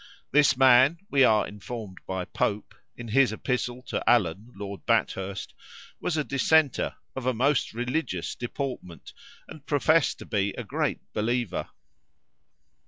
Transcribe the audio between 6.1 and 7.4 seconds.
a dissenter, of a